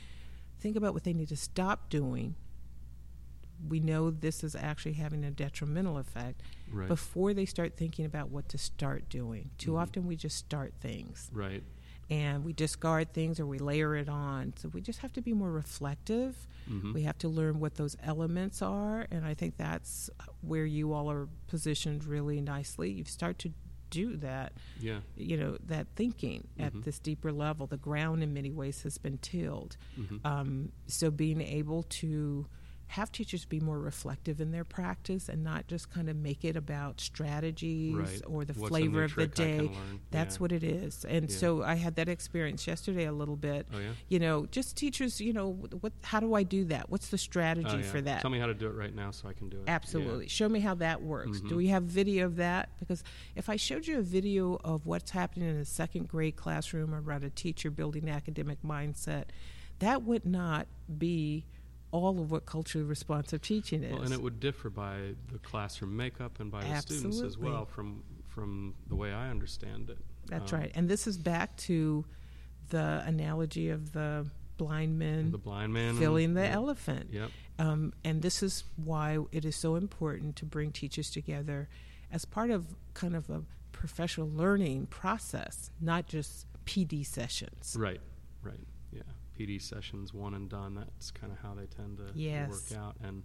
[0.61, 2.36] Think about what they need to stop doing.
[3.68, 6.88] We know this is actually having a detrimental effect right.
[6.88, 9.51] before they start thinking about what to start doing.
[9.59, 9.80] Too mm-hmm.
[9.80, 11.30] often we just start things.
[11.32, 11.62] Right
[12.12, 14.52] and we discard things or we layer it on.
[14.56, 16.46] So we just have to be more reflective.
[16.70, 16.92] Mm-hmm.
[16.92, 20.10] We have to learn what those elements are, and I think that's
[20.42, 22.90] where you all are positioned really nicely.
[22.90, 23.52] You start to
[23.88, 24.52] do that.
[24.78, 25.00] Yeah.
[25.16, 26.64] You know, that thinking mm-hmm.
[26.78, 27.66] at this deeper level.
[27.66, 29.76] The ground in many ways has been tilled.
[29.98, 30.26] Mm-hmm.
[30.26, 32.46] Um, so being able to
[32.93, 36.57] have teachers be more reflective in their practice and not just kind of make it
[36.57, 38.20] about strategies right.
[38.26, 39.70] or the What's flavor of the day.
[40.11, 40.38] That's yeah.
[40.40, 41.07] what it is.
[41.07, 41.36] And yeah.
[41.36, 43.66] so I had that experience yesterday a little bit.
[43.72, 43.93] Oh, yeah?
[44.09, 46.90] You know, just teachers, you know, what how do I do that?
[46.90, 47.82] What's the strategy oh, yeah.
[47.82, 48.20] for that?
[48.20, 49.64] Tell me how to do it right now so I can do it.
[49.68, 50.28] Absolutely.
[50.28, 51.38] Show me how that works.
[51.38, 51.49] Mm-hmm.
[51.49, 52.68] Do we have video of that?
[52.78, 53.03] Because
[53.34, 57.24] if I showed you a video of what's happening in a second grade classroom around
[57.24, 59.24] a teacher building academic mindset,
[59.78, 60.66] that would not
[60.99, 61.47] be
[61.93, 63.93] all of what culturally responsive teaching is.
[63.93, 67.11] Well, and it would differ by the classroom makeup and by Absolutely.
[67.11, 69.99] the students as well, from from the way I understand it.
[70.26, 72.05] That's um, right, and this is back to
[72.70, 74.26] the analogy of the
[74.57, 76.53] blind man, the blind man filling and, the yeah.
[76.55, 77.11] elephant.
[77.12, 77.30] Yep.
[77.59, 81.68] Um, and this is why it is so important to bring teachers together
[82.11, 87.76] as part of kind of a professional learning process, not just PD sessions.
[87.78, 88.01] Right.
[88.43, 88.66] Right.
[89.43, 90.74] PD sessions one and done.
[90.74, 92.49] That's kind of how they tend to, yes.
[92.49, 92.97] work out.
[93.03, 93.22] And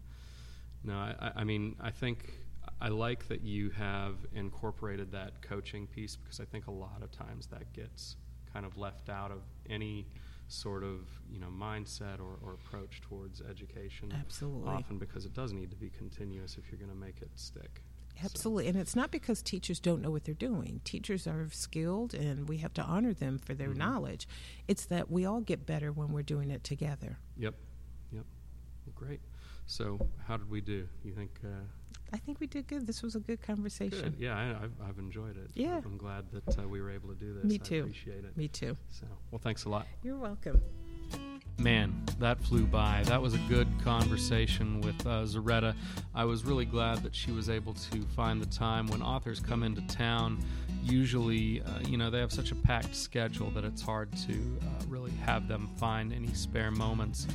[0.84, 2.34] no, I, I mean, I think
[2.82, 7.11] I like that you have incorporated that coaching piece because I think a lot of
[7.11, 8.15] times that gets
[8.51, 10.07] kind of left out of any
[10.49, 14.13] sort of you know mindset or, or approach towards education.
[14.18, 14.70] Absolutely.
[14.70, 17.82] Often because it does need to be continuous if you're going to make it stick.
[18.24, 18.65] Absolutely.
[18.65, 18.70] So.
[18.70, 20.82] And it's not because teachers don't know what they're doing.
[20.84, 23.80] Teachers are skilled and we have to honor them for their mm-hmm.
[23.80, 24.28] knowledge.
[24.68, 27.20] It's that we all get better when we're doing it together.
[27.38, 27.55] Yep.
[28.11, 28.26] Yep.
[28.86, 29.22] Well, great.
[29.65, 30.88] So, how did we do?
[31.03, 31.32] You think?
[31.43, 31.49] Uh,
[32.13, 32.88] I think we did good.
[32.88, 34.01] This was a good conversation.
[34.01, 34.15] Good.
[34.18, 35.51] Yeah, I, have I've enjoyed it.
[35.55, 35.82] Yeah.
[35.84, 37.43] I'm glad that uh, we were able to do this.
[37.43, 37.76] Me too.
[37.76, 38.38] I appreciate it.
[38.38, 38.78] Me too.
[38.89, 39.86] So, well, thanks a lot.
[40.03, 40.61] You're welcome.
[41.60, 43.01] Man, that flew by.
[43.05, 45.74] That was a good conversation with uh, Zaretta.
[46.14, 49.64] I was really glad that she was able to find the time when authors come
[49.64, 50.38] into town.
[50.84, 54.86] Usually, uh, you know, they have such a packed schedule that it's hard to uh,
[54.88, 57.26] really have them find any spare moments.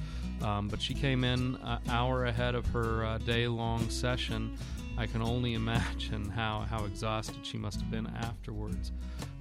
[0.41, 4.57] Um, but she came in an hour ahead of her uh, day long session.
[4.99, 8.93] I can only imagine how, how exhausted she must have been afterwards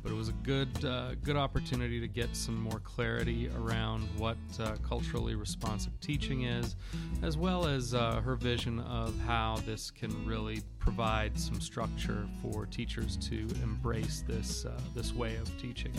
[0.04, 4.38] but it was a good uh, good opportunity to get some more clarity around what
[4.60, 6.76] uh, culturally responsive teaching is,
[7.22, 12.66] as well as uh, her vision of how this can really provide some structure for
[12.66, 15.94] teachers to embrace this uh, this way of teaching.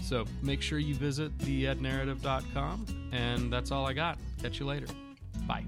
[0.00, 4.18] So make sure you visit theednarrative.com, and that's all I got.
[4.42, 4.86] Catch you later.
[5.46, 5.64] Bye.